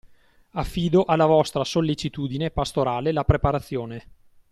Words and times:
Affido 0.53 1.03
alla 1.05 1.27
vostra 1.27 1.63
sollecitudine 1.63 2.49
pastorale 2.49 3.11
la 3.11 3.23
preparazione 3.23 4.03